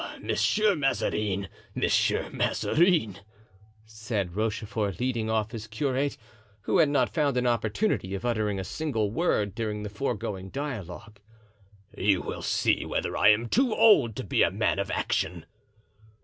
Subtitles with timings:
[0.03, 3.19] "Ah, Monsieur Mazarin, Monsieur Mazarin,"
[3.85, 6.17] said Rochefort, leading off his curate,
[6.61, 11.19] who had not found an opportunity of uttering a single word during the foregoing dialogue,
[11.95, 15.45] "you will see whether I am too old to be a man of action."